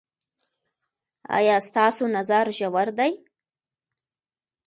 ایا 1.37 1.55
ستاسو 1.67 2.03
نظر 2.15 2.45
ژور 2.57 2.87
دی؟ 2.97 3.11